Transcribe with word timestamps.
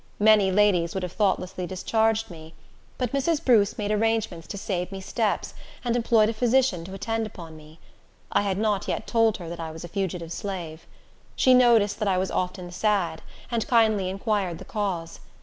Many 0.17 0.51
ladies 0.51 0.95
would 0.95 1.03
have 1.03 1.11
thoughtlessly 1.11 1.67
discharged 1.67 2.31
me; 2.31 2.55
but 2.97 3.11
Mrs. 3.11 3.45
Bruce 3.45 3.77
made 3.77 3.91
arrangements 3.91 4.47
to 4.47 4.57
save 4.57 4.91
me 4.91 4.99
steps, 4.99 5.53
and 5.85 5.95
employed 5.95 6.27
a 6.27 6.33
physician 6.33 6.83
to 6.85 6.95
attend 6.95 7.27
upon 7.27 7.55
me. 7.55 7.77
I 8.31 8.41
had 8.41 8.57
not 8.57 8.87
yet 8.87 9.05
told 9.05 9.37
her 9.37 9.47
that 9.47 9.59
I 9.59 9.69
was 9.69 9.83
a 9.83 9.87
fugitive 9.87 10.31
slave. 10.31 10.87
She 11.35 11.53
noticed 11.53 11.99
that 11.99 12.07
I 12.07 12.17
was 12.17 12.31
often 12.31 12.71
sad, 12.71 13.21
and 13.51 13.67
kindly 13.67 14.09
inquired 14.09 14.57
the 14.57 14.65
cause. 14.65 15.19